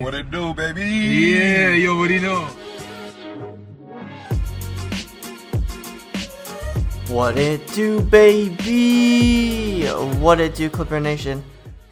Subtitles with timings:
[0.00, 0.82] What it do, baby?
[0.82, 2.44] Yeah, you already know.
[7.08, 9.86] What it do, baby?
[10.20, 11.42] What it do, Clipper Nation?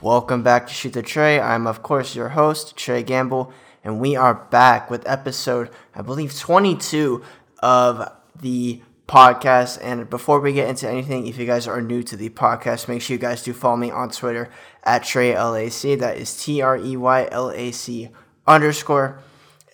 [0.03, 1.41] Welcome back to Shoot the Trey.
[1.41, 3.51] I'm, of course, your host, Trey Gamble,
[3.83, 7.23] and we are back with episode, I believe, 22
[7.61, 9.79] of the podcast.
[9.83, 13.03] And before we get into anything, if you guys are new to the podcast, make
[13.03, 14.51] sure you guys do follow me on Twitter
[14.83, 15.99] at TreyLAC.
[15.99, 18.11] That is T R E Y L A C
[18.47, 19.23] underscore.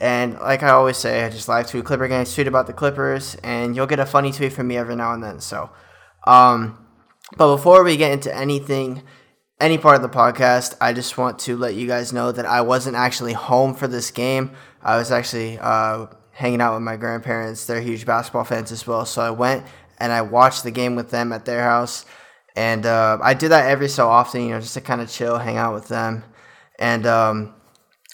[0.01, 3.37] And like I always say, I just live tweet Clipper games, tweet about the Clippers,
[3.43, 5.41] and you'll get a funny tweet from me every now and then.
[5.41, 5.71] So,
[6.27, 6.87] um,
[7.37, 9.03] but before we get into anything,
[9.61, 12.63] any part of the podcast, I just want to let you guys know that I
[12.63, 14.53] wasn't actually home for this game.
[14.83, 16.07] I was actually uh,
[16.41, 17.67] hanging out with my grandparents.
[17.67, 19.07] They're huge basketball fans as well.
[19.07, 19.65] So I went
[19.99, 22.07] and I watched the game with them at their house.
[22.57, 25.39] And uh, I do that every so often, you know, just to kind of chill,
[25.39, 26.25] hang out with them.
[26.79, 27.55] And um,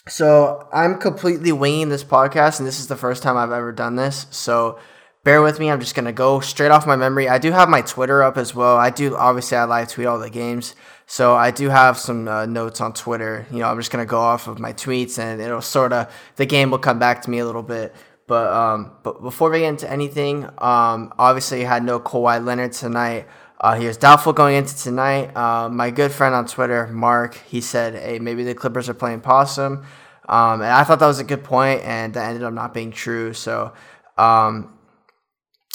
[0.07, 3.95] so I'm completely winging this podcast, and this is the first time I've ever done
[3.95, 4.27] this.
[4.29, 4.77] So
[5.23, 5.71] bear with me.
[5.71, 7.27] I'm just gonna go straight off my memory.
[7.27, 8.77] I do have my Twitter up as well.
[8.77, 12.45] I do obviously I live tweet all the games, so I do have some uh,
[12.45, 13.45] notes on Twitter.
[13.51, 16.45] You know, I'm just gonna go off of my tweets, and it'll sort of the
[16.45, 17.93] game will come back to me a little bit.
[18.27, 23.25] But um, but before we get into anything, um, obviously had no Kawhi Leonard tonight.
[23.59, 25.35] Uh, he was doubtful going into tonight.
[25.35, 29.21] Uh, my good friend on Twitter, Mark, he said, "Hey, maybe the Clippers are playing
[29.21, 29.85] possum,"
[30.27, 32.91] um, and I thought that was a good point, and that ended up not being
[32.91, 33.33] true.
[33.33, 33.71] So
[34.17, 34.77] um,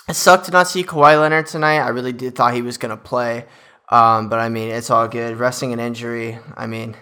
[0.06, 1.78] it sucked to not see Kawhi Leonard tonight.
[1.78, 3.46] I really did thought he was gonna play,
[3.88, 5.38] um, but I mean, it's all good.
[5.38, 6.96] Resting an injury, I mean.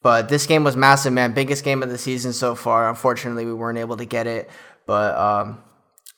[0.00, 1.34] But this game was massive, man.
[1.34, 2.88] Biggest game of the season so far.
[2.88, 4.48] Unfortunately, we weren't able to get it.
[4.88, 5.62] But um,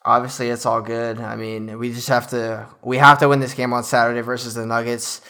[0.04, 1.20] obviously it's all good.
[1.20, 4.54] I mean, we just have to we have to win this game on Saturday versus
[4.54, 5.22] the Nuggets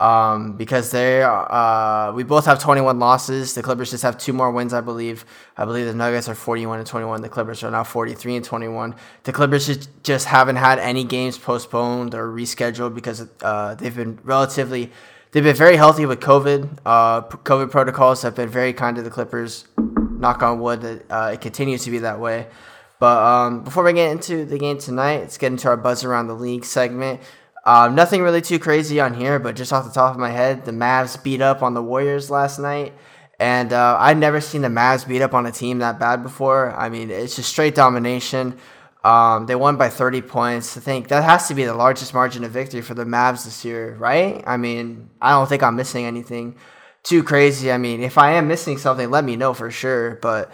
[0.00, 3.52] um, because they uh, we both have 21 losses.
[3.52, 5.26] The Clippers just have two more wins, I believe.
[5.58, 7.20] I believe the Nuggets are 41 and 21.
[7.20, 8.94] The Clippers are now 43 and 21.
[9.24, 14.90] The Clippers just, haven't had any games postponed or rescheduled because uh, they've been relatively
[15.32, 16.78] they've been very healthy with COVID.
[16.86, 19.66] Uh, COVID protocols have been very kind to the Clippers.
[19.76, 22.46] Knock on wood that uh, it continues to be that way.
[22.98, 26.28] But um, before we get into the game tonight, let's get into our buzz around
[26.28, 27.20] the league segment.
[27.64, 30.64] Um, nothing really too crazy on here, but just off the top of my head,
[30.64, 32.94] the Mavs beat up on the Warriors last night.
[33.38, 36.74] And uh, I'd never seen the Mavs beat up on a team that bad before.
[36.74, 38.56] I mean, it's just straight domination.
[39.04, 40.76] Um, they won by 30 points.
[40.76, 43.64] I think that has to be the largest margin of victory for the Mavs this
[43.64, 44.42] year, right?
[44.46, 46.56] I mean, I don't think I'm missing anything
[47.02, 47.70] too crazy.
[47.70, 50.16] I mean, if I am missing something, let me know for sure.
[50.16, 50.50] But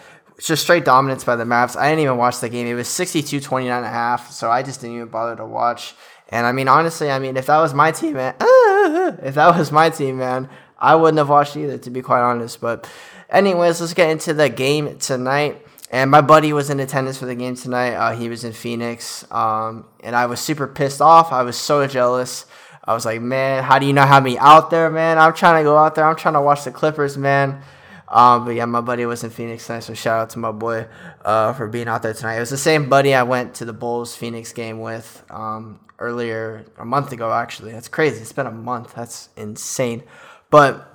[0.46, 1.76] just straight dominance by the Mavs.
[1.76, 2.66] I didn't even watch the game.
[2.66, 5.94] It was 62 29 and a half, so I just didn't even bother to watch.
[6.28, 9.70] And I mean, honestly, I mean, if that was my team, man, if that was
[9.70, 10.48] my team, man,
[10.78, 12.60] I wouldn't have watched either, to be quite honest.
[12.60, 12.90] But,
[13.28, 15.64] anyways, let's get into the game tonight.
[15.90, 17.92] And my buddy was in attendance for the game tonight.
[17.92, 21.32] Uh, he was in Phoenix, um, and I was super pissed off.
[21.32, 22.46] I was so jealous.
[22.82, 25.18] I was like, man, how do you not have me out there, man?
[25.18, 26.06] I'm trying to go out there.
[26.06, 27.62] I'm trying to watch the Clippers, man.
[28.12, 30.86] Um, but yeah, my buddy was in Phoenix tonight, so shout out to my boy
[31.24, 32.36] uh, for being out there tonight.
[32.36, 36.66] It was the same buddy I went to the Bulls Phoenix game with um, earlier,
[36.76, 37.72] a month ago, actually.
[37.72, 38.20] That's crazy.
[38.20, 38.94] It's been a month.
[38.94, 40.02] That's insane.
[40.50, 40.86] But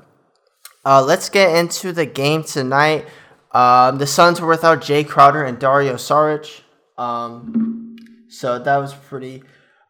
[0.86, 3.08] uh, let's get into the game tonight.
[3.52, 6.62] Um, the Suns were without Jae Crowder and Dario Saric.
[7.00, 7.96] Um,
[8.30, 9.42] so that was pretty.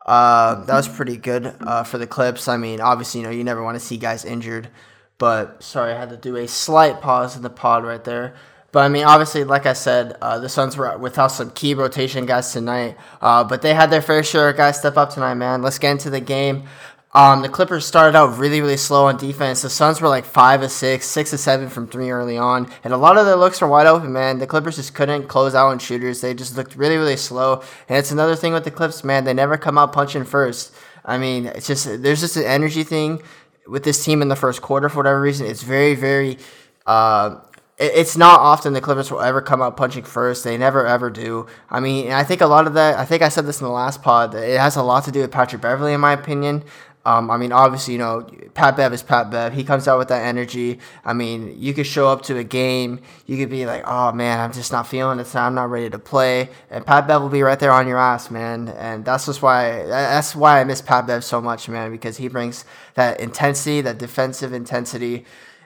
[0.05, 2.47] Uh, that was pretty good uh, for the Clips.
[2.47, 4.69] I mean, obviously, you know, you never want to see guys injured.
[5.17, 8.35] But sorry, I had to do a slight pause in the pod right there.
[8.71, 12.25] But I mean, obviously, like I said, uh, the Suns were without some key rotation
[12.25, 12.97] guys tonight.
[13.21, 15.61] Uh, but they had their fair share of guys step up tonight, man.
[15.61, 16.67] Let's get into the game.
[17.13, 19.63] Um, the Clippers started out really, really slow on defense.
[19.63, 22.93] The Suns were like five of six, six of seven from three early on, and
[22.93, 24.13] a lot of their looks were wide open.
[24.13, 26.21] Man, the Clippers just couldn't close out on shooters.
[26.21, 27.63] They just looked really, really slow.
[27.87, 29.23] And it's another thing with the Clips, man.
[29.23, 30.75] They never come out punching first.
[31.05, 33.23] I mean, it's just there's just an energy thing
[33.67, 35.47] with this team in the first quarter for whatever reason.
[35.47, 36.37] It's very, very.
[36.85, 37.41] Uh,
[37.79, 40.43] it's not often the Clippers will ever come out punching first.
[40.43, 41.45] They never ever do.
[41.69, 42.97] I mean, I think a lot of that.
[42.97, 44.33] I think I said this in the last pod.
[44.33, 46.63] It has a lot to do with Patrick Beverley, in my opinion.
[47.07, 49.53] Um, I mean, obviously, you know, Pat Bev is Pat Bev.
[49.53, 50.79] He comes out with that energy.
[51.05, 54.41] I mean, you could show up to a game, you could be like, oh man,
[54.41, 55.33] I'm just not feeling it.
[55.33, 56.49] I'm not ready to play.
[56.69, 58.67] And Pat Bev will be right there on your ass, man.
[58.67, 62.27] And that's just why that's why I miss Pat Bev so much, man, because he
[62.27, 62.65] brings
[62.95, 65.23] that intensity, that defensive intensity,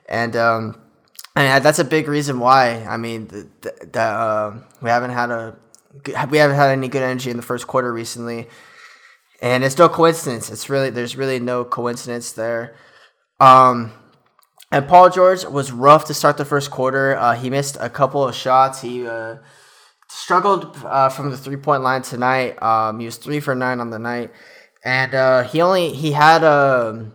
[0.08, 0.80] and um,
[1.36, 2.86] and that's a big reason why.
[2.86, 5.56] I mean, that uh, we haven't had a
[6.30, 8.48] we haven't had any good energy in the first quarter recently
[9.42, 10.50] and it's no coincidence.
[10.52, 12.76] It's really there's really no coincidence there.
[13.40, 13.92] Um,
[14.74, 17.18] And Paul George was rough to start the first quarter.
[17.18, 18.80] Uh, he missed a couple of shots.
[18.82, 19.36] He uh,
[20.08, 22.62] struggled uh, from the three point line tonight.
[22.64, 24.32] Um, he was three for nine on the night,
[24.86, 27.14] and uh, he only he had a um,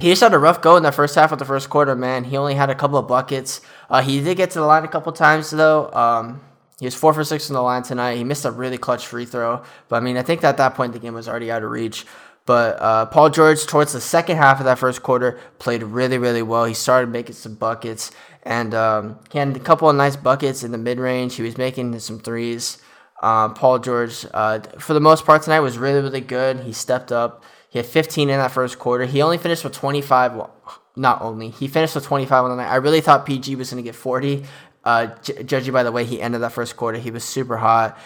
[0.00, 1.96] he just had a rough go in the first half of the first quarter.
[1.96, 3.62] Man, he only had a couple of buckets.
[3.88, 5.88] Uh, he did get to the line a couple times though.
[5.92, 6.40] Um,
[6.82, 8.16] he was four for six on the line tonight.
[8.16, 10.92] He missed a really clutch free throw, but I mean, I think at that point
[10.92, 12.04] the game was already out of reach.
[12.44, 16.42] But uh, Paul George, towards the second half of that first quarter, played really, really
[16.42, 16.64] well.
[16.64, 18.10] He started making some buckets,
[18.42, 21.36] and um, he had a couple of nice buckets in the mid range.
[21.36, 22.78] He was making some threes.
[23.22, 26.58] Um, Paul George, uh, for the most part tonight, was really, really good.
[26.64, 27.44] He stepped up.
[27.70, 29.04] He had 15 in that first quarter.
[29.04, 30.34] He only finished with 25.
[30.34, 30.52] Well,
[30.96, 32.68] not only he finished with 25 on the night.
[32.68, 34.44] I really thought PG was going to get 40.
[34.84, 37.98] Uh, j- judging by the way he ended that first quarter, he was super hot,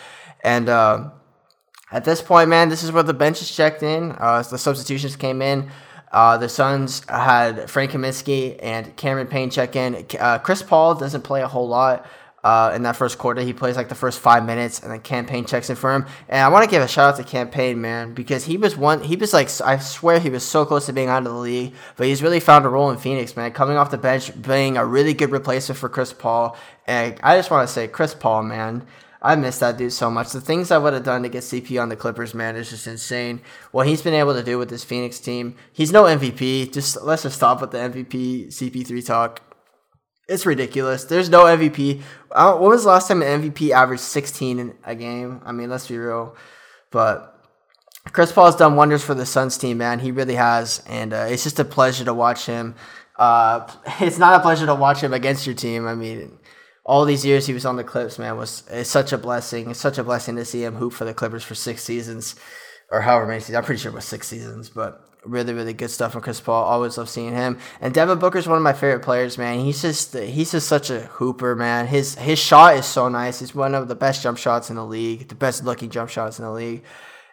[0.43, 0.69] and.
[0.69, 1.11] Uh,
[1.93, 4.11] at this point, man, this is where the benches checked in.
[4.19, 5.71] Uh, the substitutions came in.
[6.11, 10.07] Uh, the Suns had Frank Kaminsky and Cameron Payne check in.
[10.19, 12.07] Uh, Chris Paul doesn't play a whole lot
[12.45, 13.43] uh, in that first quarter.
[13.43, 16.07] He plays like the first five minutes, and then Cam Payne checks in for him.
[16.29, 18.77] And I want to give a shout out to Cam Payne, man, because he was
[18.77, 19.03] one.
[19.03, 21.75] He was like, I swear, he was so close to being out of the league,
[21.97, 23.53] but he's really found a role in Phoenix, man.
[23.53, 26.57] Coming off the bench, being a really good replacement for Chris Paul.
[26.87, 28.87] And I just want to say, Chris Paul, man.
[29.23, 30.31] I miss that dude so much.
[30.31, 32.87] The things I would have done to get CP on the Clippers, man, is just
[32.87, 33.41] insane.
[33.73, 35.57] What he's been able to do with this Phoenix team.
[35.73, 36.73] He's no MVP.
[36.73, 39.56] Just let's just stop with the MVP CP3 talk.
[40.29, 41.05] It's ridiculous.
[41.05, 42.03] There's no MVP.
[42.31, 45.41] when was the last time an MVP averaged 16 in a game?
[45.45, 46.37] I mean, let's be real.
[46.91, 47.33] But
[48.13, 50.01] Chris Paul's done wonders for the Suns team, man.
[50.01, 52.75] He really has, and uh, it's just a pleasure to watch him.
[53.17, 53.71] Uh,
[54.01, 55.87] it's not a pleasure to watch him against your team.
[55.87, 56.39] I mean,
[56.85, 59.71] all these years he was on the Clips, man, was it's such a blessing.
[59.71, 62.35] It's such a blessing to see him hoop for the Clippers for six seasons,
[62.91, 63.57] or however many seasons.
[63.57, 66.65] I'm pretty sure it was six seasons, but really, really good stuff from Chris Paul.
[66.65, 67.59] Always love seeing him.
[67.81, 69.61] And Devin Booker's one of my favorite players, man.
[69.61, 71.87] He's just he's just such a hooper, man.
[71.87, 73.41] His his shot is so nice.
[73.41, 76.39] He's one of the best jump shots in the league, the best looking jump shots
[76.39, 76.83] in the league.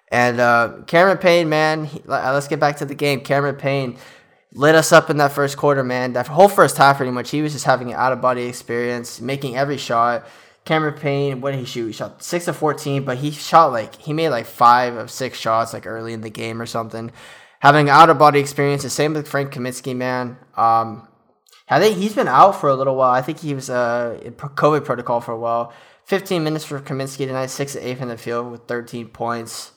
[0.09, 3.21] And uh, Cameron Payne, man, he, let's get back to the game.
[3.21, 3.97] Cameron Payne
[4.53, 6.13] lit us up in that first quarter, man.
[6.13, 9.19] That whole first half, pretty much, he was just having an out of body experience,
[9.19, 10.27] making every shot.
[10.65, 11.87] Cameron Payne, what did he shoot?
[11.87, 15.37] He shot six of fourteen, but he shot like he made like five of six
[15.37, 17.11] shots like early in the game or something.
[17.63, 18.83] Having out of body experience.
[18.83, 20.35] The same with Frank Kaminsky, man.
[20.57, 21.07] Um,
[21.69, 23.13] I think he's been out for a little while.
[23.13, 25.71] I think he was uh, in COVID protocol for a while.
[26.03, 29.71] 15 minutes for Kaminsky tonight, six to eight in the field with 13 points.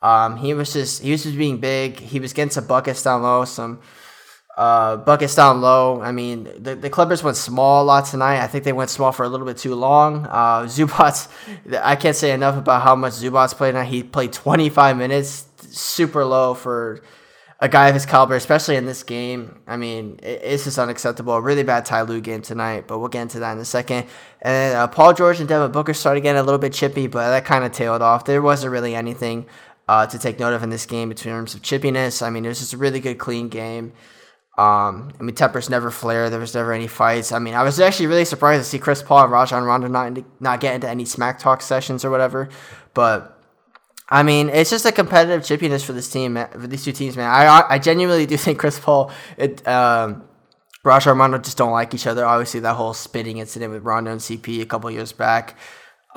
[0.00, 1.98] Um, he was just he was just being big.
[1.98, 3.80] He was getting some buckets down low, some
[4.56, 6.00] uh, buckets down low.
[6.02, 8.44] I mean, the, the Clippers went small a lot tonight.
[8.44, 10.26] I think they went small for a little bit too long.
[10.26, 11.26] Uh, Zubac,
[11.82, 13.86] I can't say enough about how much Zubac played tonight.
[13.86, 17.02] He played 25 minutes, super low for
[17.60, 19.60] a guy of his caliber, especially in this game.
[19.66, 21.34] I mean, it, it's just unacceptable.
[21.34, 24.06] A really bad Ty Lue game tonight, but we'll get into that in a second.
[24.42, 27.28] And then, uh, Paul George and Devin Booker started getting a little bit chippy, but
[27.30, 28.24] that kind of tailed off.
[28.24, 29.46] There wasn't really anything
[29.88, 32.22] uh, to take note of in this game in terms of chippiness.
[32.22, 33.92] I mean, it was just a really good, clean game.
[34.56, 36.30] Um, I mean, tempers never flare.
[36.30, 37.32] There was never any fights.
[37.32, 40.16] I mean, I was actually really surprised to see Chris Paul and Rajon Rondo not
[40.40, 42.48] not get into any smack talk sessions or whatever.
[42.94, 43.33] But
[44.08, 47.28] I mean, it's just a competitive chippiness for this team, for these two teams, man.
[47.28, 50.24] I I genuinely do think Chris Paul, it, um,
[50.84, 52.24] Rajon Rondo just don't like each other.
[52.24, 55.56] Obviously, that whole spitting incident with Rondo and CP a couple years back.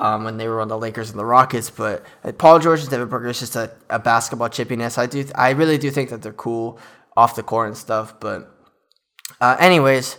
[0.00, 2.88] Um, when they were on the Lakers and the Rockets, but uh, Paul George and
[2.88, 4.96] Devin Booker is just a, a basketball chippiness.
[4.96, 6.78] I do, I really do think that they're cool
[7.16, 8.20] off the court and stuff.
[8.20, 8.48] But,
[9.40, 10.18] uh, anyways,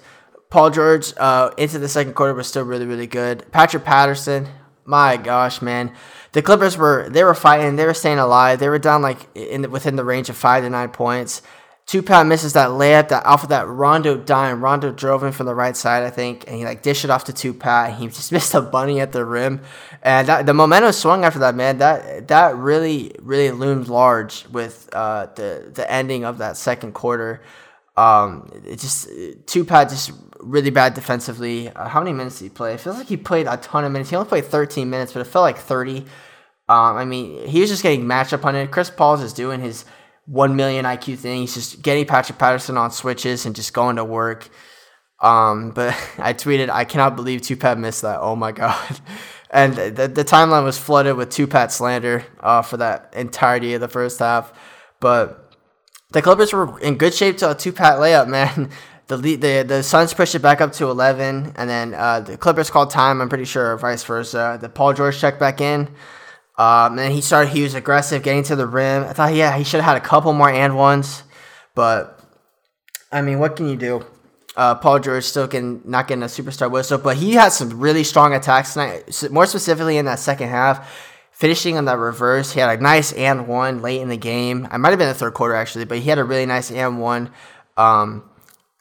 [0.50, 3.50] Paul George uh, into the second quarter was still really, really good.
[3.54, 4.50] Patrick Patterson,
[4.90, 5.94] my gosh, man,
[6.32, 8.58] the Clippers were they were fighting, they were staying alive.
[8.60, 11.44] They were down like in within the range of five to nine points.
[11.86, 14.64] Two Pat misses that layup that off of that Rondo dime.
[14.64, 17.26] Rondo drove in from the right side, I think, and he like dished it off
[17.26, 18.00] to Two Pat.
[18.00, 19.62] He just missed a bunny at the rim,
[20.02, 21.54] and that, the momentum swung after that.
[21.54, 26.94] Man, that that really really loomed large with uh, the the ending of that second
[26.94, 27.44] quarter.
[28.00, 29.10] Um, it just
[29.46, 31.70] Two Pat just really bad defensively.
[31.70, 32.74] Uh, how many minutes did he play?
[32.74, 34.10] It feels like he played a ton of minutes.
[34.10, 36.00] He only played 13 minutes, but it felt like 30.
[36.70, 38.72] Um, I mean, he was just getting matchup it.
[38.72, 39.84] Chris Paul's just doing his
[40.28, 41.42] 1 million IQ thing.
[41.42, 44.48] He's just getting Patrick Patterson on switches and just going to work.
[45.20, 48.20] Um, but I tweeted, I cannot believe Two Pat missed that.
[48.22, 49.00] Oh my God.
[49.52, 53.82] And the, the timeline was flooded with Two Pat slander uh, for that entirety of
[53.82, 54.54] the first half.
[55.02, 55.49] But
[56.12, 58.70] the Clippers were in good shape to a Two Pat layup, man.
[59.08, 62.38] The, lead, the the Suns pushed it back up to 11, and then uh, the
[62.38, 64.60] Clippers called time, I'm pretty sure, vice versa.
[64.62, 65.88] The Paul George checked back in.
[66.60, 67.52] Um, and he started.
[67.52, 69.04] He was aggressive, getting to the rim.
[69.04, 71.24] I thought, yeah, he should have had a couple more and ones,
[71.74, 72.20] but
[73.12, 74.06] I mean, what can you do?
[74.58, 78.04] Uh, Paul George still can not getting a superstar whistle, but he had some really
[78.04, 79.32] strong attacks tonight.
[79.32, 81.09] More specifically in that second half,
[81.40, 82.52] finishing on that reverse.
[82.52, 84.68] He had a nice and one late in the game.
[84.72, 87.00] I might have been the third quarter actually, but he had a really nice and
[87.00, 87.32] one.
[87.78, 88.30] Um,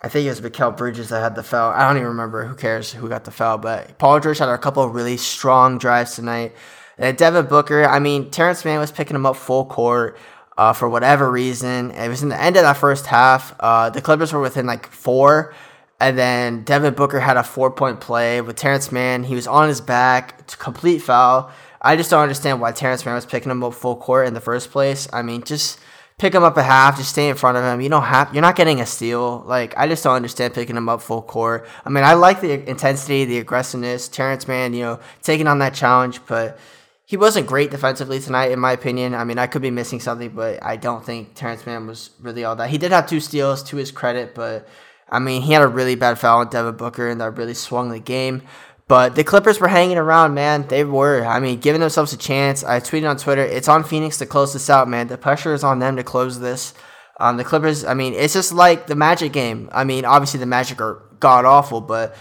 [0.02, 1.70] I think it was Mikal Bridges that had the foul.
[1.70, 2.44] I don't even remember.
[2.44, 3.58] Who cares who got the foul?
[3.58, 6.52] But Paul George had a couple of really strong drives tonight.
[6.98, 10.18] And Devin Booker, I mean, Terrence Mann was picking him up full court
[10.56, 11.92] uh, for whatever reason.
[11.92, 13.54] It was in the end of that first half.
[13.60, 15.54] Uh, the Clippers were within like four.
[16.00, 19.22] And then Devin Booker had a four point play with Terrence Mann.
[19.22, 21.52] He was on his back, complete foul.
[21.80, 24.40] I just don't understand why Terrence Mann was picking him up full court in the
[24.40, 25.08] first place.
[25.12, 25.78] I mean, just
[26.18, 27.80] pick him up a half, just stay in front of him.
[27.80, 29.44] You don't have, you're not getting a steal.
[29.47, 31.66] Like I just don't understand picking him up full court.
[31.85, 34.08] I mean, I like the intensity, the aggressiveness.
[34.08, 36.58] Terrence Mann, you know, taking on that challenge, but
[37.06, 39.14] he wasn't great defensively tonight, in my opinion.
[39.14, 42.44] I mean, I could be missing something, but I don't think Terrence Mann was really
[42.44, 42.68] all that.
[42.68, 44.68] He did have two steals to his credit, but
[45.08, 47.88] I mean, he had a really bad foul on Devin Booker, and that really swung
[47.88, 48.42] the game.
[48.88, 50.66] But the Clippers were hanging around, man.
[50.66, 51.25] They were.
[51.25, 52.64] I mean, giving themselves a chance.
[52.64, 55.09] I tweeted on Twitter, it's on Phoenix to close this out, man.
[55.09, 56.73] The pressure is on them to close this.
[57.21, 59.68] Um, the Clippers, I mean, it's just like the Magic game.
[59.73, 62.16] I mean, obviously the Magic are god awful, but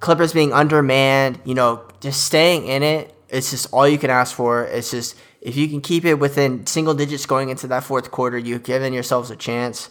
[0.00, 4.34] Clippers being undermanned, you know, just staying in it, it's just all you can ask
[4.34, 4.64] for.
[4.64, 8.36] It's just if you can keep it within single digits going into that fourth quarter,
[8.36, 9.88] you've given yourselves a chance.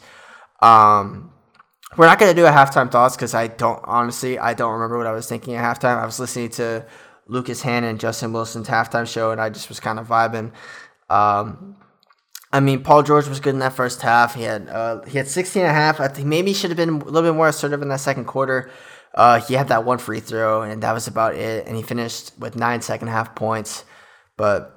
[0.62, 1.32] Um,
[1.98, 5.08] we're not gonna do a halftime thoughts because I don't honestly I don't remember what
[5.08, 5.98] I was thinking at halftime.
[5.98, 6.86] I was listening to
[7.28, 10.52] Lucas Hannon and Justin Wilson's halftime show, and I just was kind of vibing.
[11.10, 11.76] Um,
[12.52, 14.36] I mean, Paul George was good in that first half.
[14.36, 16.00] He had uh, he had 16 and a half.
[16.00, 18.26] I think maybe he should have been a little bit more assertive in that second
[18.26, 18.72] quarter.
[19.14, 21.68] Uh, he had that one free throw, and that was about it.
[21.68, 23.86] And he finished with nine second half points.
[24.38, 24.76] But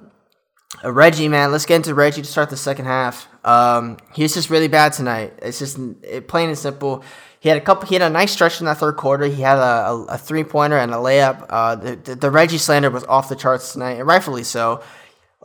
[0.83, 3.27] uh, Reggie, man, let's get into Reggie to start the second half.
[3.45, 5.33] Um, he's just really bad tonight.
[5.41, 7.03] It's just it, plain and simple.
[7.39, 7.87] He had a couple.
[7.87, 9.25] He had a nice stretch in that third quarter.
[9.25, 11.45] He had a, a, a three pointer and a layup.
[11.49, 14.81] Uh, the, the, the Reggie slander was off the charts tonight, and rightfully so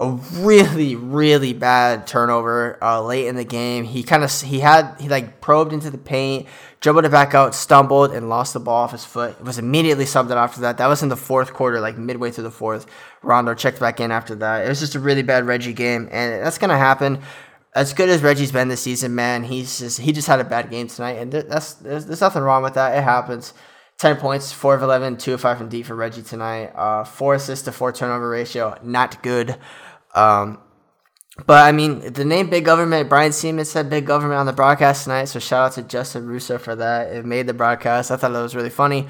[0.01, 3.85] a really really bad turnover uh, late in the game.
[3.85, 6.47] He kind of he had he like probed into the paint,
[6.81, 9.37] dribbled it back out, stumbled and lost the ball off his foot.
[9.41, 10.79] It was immediately subbed out after that.
[10.79, 12.87] That was in the fourth quarter, like midway through the fourth.
[13.23, 14.65] Rondo checked back in after that.
[14.65, 17.21] It was just a really bad Reggie game, and that's gonna happen.
[17.75, 20.71] As good as Reggie's been this season, man, he's just he just had a bad
[20.71, 22.97] game tonight, and that's there's, there's nothing wrong with that.
[22.97, 23.53] It happens.
[23.99, 26.67] 10 points, 4 of 11, 2 of 5 from deep for Reggie tonight.
[26.77, 28.79] Uh, 4 assists to 4 turnover ratio.
[28.81, 29.59] Not good.
[30.19, 30.59] Um,
[31.47, 35.05] but I mean, the name Big Government, Brian Sieman said Big Government on the broadcast
[35.05, 35.27] tonight.
[35.27, 37.13] So shout out to Justin Russo for that.
[37.13, 38.11] It made the broadcast.
[38.11, 39.07] I thought that was really funny.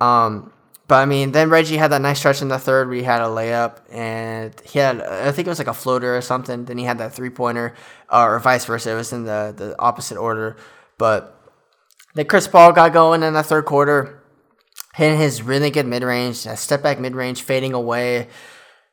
[0.00, 0.52] Um,
[0.88, 3.22] but I mean, then Reggie had that nice stretch in the third where he had
[3.22, 6.64] a layup and he had, I think it was like a floater or something.
[6.64, 7.76] Then he had that three pointer,
[8.08, 8.90] uh, or vice versa.
[8.90, 10.56] It was in the, the opposite order.
[10.98, 11.40] But
[12.14, 14.20] then Chris Paul got going in the third quarter,
[14.94, 18.26] hitting his really good mid range, step back mid range, fading away.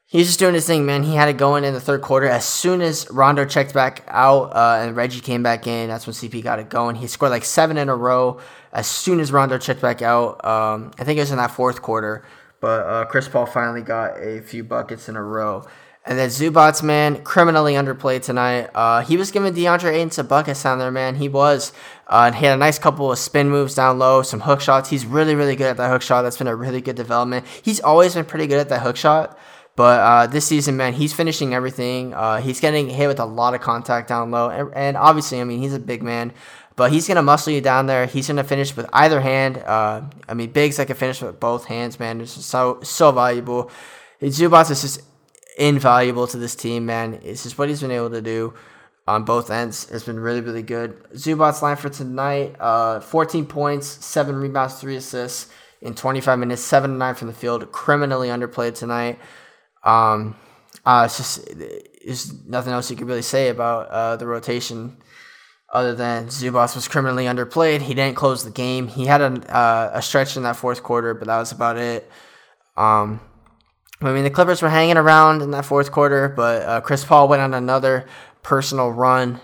[0.10, 1.04] He's just doing his thing, man.
[1.04, 2.28] He had it going in the third quarter.
[2.28, 6.14] As soon as Rondo checked back out uh, and Reggie came back in, that's when
[6.14, 6.96] CP got it going.
[6.96, 8.40] He scored like seven in a row
[8.72, 10.46] as soon as Rondo checked back out.
[10.46, 12.24] Um, I think it was in that fourth quarter,
[12.62, 15.68] but uh, Chris Paul finally got a few buckets in a row.
[16.06, 18.70] And then Zubac, man, criminally underplayed tonight.
[18.74, 21.16] Uh, he was giving DeAndre Ayton some buckets down there, man.
[21.16, 21.74] He was.
[22.08, 24.90] Uh, he had a nice couple of spin moves down low, some hook shots.
[24.90, 26.22] He's really, really good at that hook shot.
[26.22, 27.46] That's been a really good development.
[27.62, 29.38] He's always been pretty good at that hook shot.
[29.78, 32.12] But uh, this season, man, he's finishing everything.
[32.12, 35.44] Uh, he's getting hit with a lot of contact down low, and, and, obviously, I
[35.44, 36.34] mean, he's a big man,
[36.76, 38.08] but he's gonna muscle you down there.
[38.08, 39.60] He's gonna finish with either hand.
[39.60, 42.22] Uh, I mean, bigs that can finish with both hands, man.
[42.22, 43.70] It's so so valuable.
[44.20, 45.02] Zubac is just
[45.60, 47.20] invaluable to this team, man.
[47.24, 48.56] It's just what he's been able to do
[49.08, 49.92] on both ends.
[49.92, 51.04] It's been really really good.
[51.14, 55.54] Zubac line for tonight: uh, 14 points, seven rebounds, three assists
[55.84, 57.72] in 25 minutes, seven to nine from the field.
[57.72, 59.20] Criminally underplayed tonight.
[59.84, 60.36] Um,
[60.86, 61.46] uh, it's just
[62.06, 64.98] there's nothing else you could really say about uh, the rotation
[65.74, 67.82] other than Zubac was criminally underplayed.
[67.82, 68.88] He didn't close the game.
[68.88, 72.10] He had a uh, a stretch in that fourth quarter, but that was about it.
[72.78, 73.20] Um,
[74.02, 77.28] I mean, the Clippers were hanging around in that fourth quarter, but uh, Chris Paul
[77.28, 78.06] went on another
[78.44, 79.42] personal run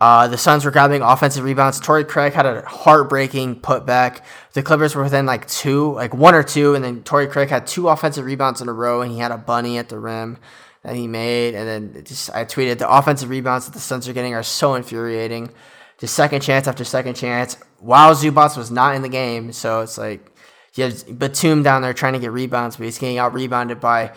[0.00, 1.78] uh, the Suns were grabbing offensive rebounds.
[1.80, 4.22] Torrey Craig had a heartbreaking putback.
[4.52, 7.66] The Clippers were within like two, like one or two, and then Torrey Craig had
[7.66, 10.38] two offensive rebounds in a row, and he had a bunny at the rim
[10.82, 11.54] that he made.
[11.54, 14.74] And then just I tweeted the offensive rebounds that the Suns are getting are so
[14.74, 15.50] infuriating.
[15.98, 17.56] Just second chance after second chance.
[17.78, 20.28] While Zubac was not in the game, so it's like
[20.74, 24.12] you have Batum down there trying to get rebounds, but he's getting out rebounded by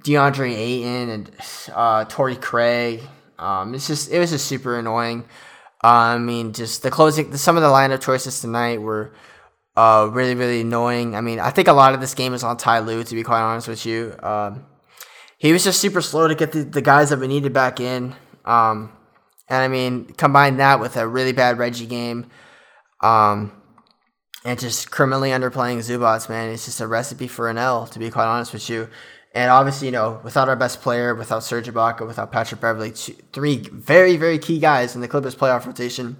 [0.00, 1.30] DeAndre Ayton and
[1.74, 3.02] uh, Torrey Craig.
[3.38, 5.24] Um, it's just it was just super annoying.
[5.84, 9.12] Uh, I mean, just the closing, some of the lineup choices tonight were
[9.76, 11.14] Uh, really, really annoying.
[11.14, 13.22] I mean, I think a lot of this game is on Ty Lue, to be
[13.22, 14.16] quite honest with you.
[14.22, 14.64] Um,
[15.36, 18.14] he was just super slow to get the, the guys that we needed back in.
[18.46, 18.90] Um,
[19.50, 22.30] and I mean, combine that with a really bad Reggie game,
[23.02, 23.52] um,
[24.46, 28.10] and just criminally underplaying Zubac, man, it's just a recipe for an L, to be
[28.10, 28.88] quite honest with you.
[29.36, 33.12] And obviously, you know, without our best player, without Serge Ibaka, without Patrick Beverley, two,
[33.34, 36.16] three very, very key guys in the Clippers playoff rotation.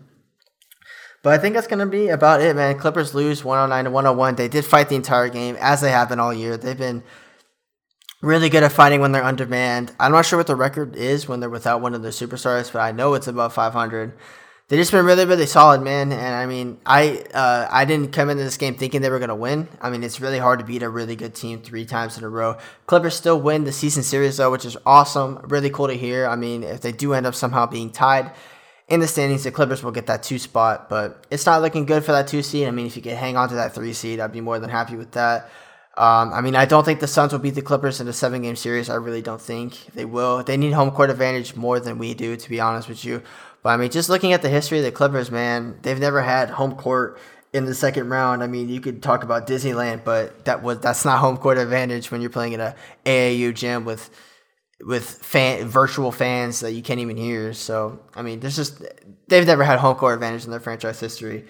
[1.23, 2.79] But I think that's going to be about it, man.
[2.79, 4.35] Clippers lose 109 to 101.
[4.35, 6.59] They did fight the entire game, as they have been all year.
[6.59, 7.03] They've been
[8.21, 9.93] really good at fighting when they're undermanned.
[9.99, 12.81] I'm not sure what the record is when they're without one of their superstars, but
[12.81, 14.13] I know it's above 500.
[14.69, 16.11] They just been really, really solid, man.
[16.11, 19.37] And I mean, I uh, I didn't come into this game thinking they were gonna
[19.37, 19.69] win.
[19.81, 22.29] I mean, it's really hard to beat a really good team three times in a
[22.29, 22.57] row.
[22.87, 25.39] Clippers still win the season series though, which is awesome.
[25.45, 26.27] Really cool to hear.
[26.27, 28.33] I mean, if they do end up somehow being tied
[28.89, 32.05] in the standings, the Clippers will get that two spot, but it's not looking good
[32.05, 32.67] for that two seed.
[32.67, 34.71] I mean, if you could hang on to that three seed, I'd be more than
[34.71, 35.49] happy with that.
[35.97, 38.43] Um, I mean, I don't think the Suns will beat the Clippers in a seven
[38.43, 38.91] game series.
[38.91, 40.43] I really don't think they will.
[40.43, 43.23] They need home court advantage more than we do, to be honest with you.
[43.67, 46.51] But I mean, just looking at the history of the Clippers, man, they've never had
[46.51, 47.19] home court
[47.53, 48.45] in the second round.
[48.45, 52.13] I mean, you could talk about Disneyland, but that was that's not home court advantage
[52.13, 54.09] when you're playing in a AAU gym with
[54.83, 57.53] with fan virtual fans that you can't even hear.
[57.55, 58.85] So I mean, there's just
[59.27, 61.47] they've never had home court advantage in their franchise history,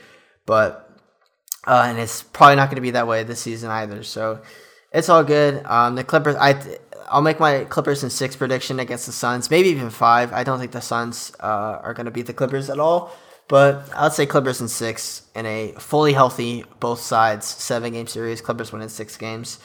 [0.46, 0.99] but
[1.66, 4.02] uh, and it's probably not going to be that way this season either.
[4.02, 4.40] So
[4.97, 5.65] it's all good.
[5.67, 6.55] Um, the Clippers, I
[7.09, 10.33] I'll make my Clippers in six prediction against the Suns, maybe even five.
[10.33, 13.12] I don't think the Suns uh, are going to beat the Clippers at all,
[13.47, 18.41] but I'd say Clippers in six in a fully healthy both sides seven game series.
[18.41, 19.59] Clippers win in six games.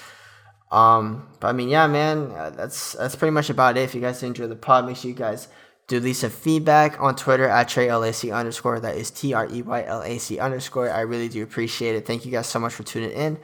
[0.70, 3.82] Um, but I mean, yeah, man, uh, that's that's pretty much about it.
[3.82, 5.48] If you guys enjoy the pod, make sure you guys
[5.88, 8.82] do leave some feedback on Twitter at TreyLAC underscore.
[8.82, 10.90] That is T R E Y L A C underscore.
[10.92, 12.06] I really do appreciate it.
[12.06, 13.38] Thank you guys so much for tuning in.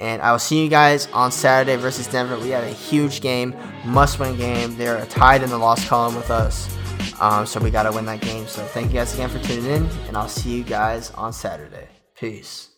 [0.00, 2.38] And I will see you guys on Saturday versus Denver.
[2.38, 4.76] We have a huge game, must win game.
[4.76, 6.74] They're tied in the loss column with us.
[7.20, 8.46] Um, so we got to win that game.
[8.48, 9.86] So thank you guys again for tuning in.
[10.08, 11.88] And I'll see you guys on Saturday.
[12.16, 12.73] Peace.